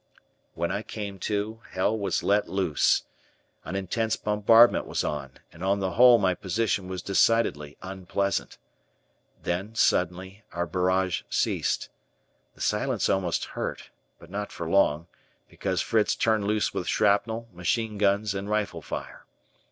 When 0.55 0.71
I 0.71 0.81
came 0.81 1.19
to, 1.29 1.61
hell 1.73 1.95
was 1.95 2.23
let 2.23 2.49
loose. 2.49 3.03
An 3.63 3.75
intense 3.75 4.15
bombardment 4.15 4.87
was 4.87 5.03
on, 5.03 5.37
and 5.53 5.63
on 5.63 5.79
the 5.79 5.91
whole 5.91 6.17
my 6.17 6.33
position 6.33 6.87
was 6.87 7.03
decidedly 7.03 7.77
unpleasant. 7.83 8.57
Then, 9.43 9.75
suddenly, 9.75 10.41
our 10.53 10.65
barrage 10.65 11.21
ceased. 11.29 11.89
The 12.55 12.61
silence 12.61 13.09
almost 13.09 13.45
hurt, 13.53 13.91
but 14.17 14.31
not 14.31 14.51
for 14.51 14.67
long, 14.67 15.05
because 15.47 15.83
Fritz 15.83 16.15
turned 16.15 16.47
loose 16.47 16.73
with 16.73 16.87
shrapnel, 16.87 17.47
machine 17.53 17.99
guns, 17.99 18.33
and 18.33 18.49
rifle 18.49 18.81
fire. 18.81 19.27